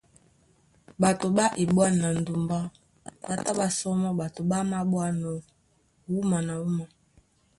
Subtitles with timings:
[1.01, 2.59] Ɓato ɓá eɓwân na ndumbá
[3.23, 5.33] ɓá tá ɓá sɔmɔ́ ɓato ɓá maɓwánɔ̄
[6.11, 6.85] wúma na wúma.